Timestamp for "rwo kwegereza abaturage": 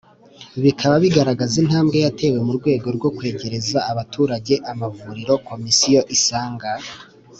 2.97-4.53